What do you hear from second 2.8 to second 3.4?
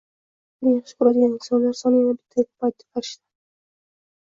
farishtam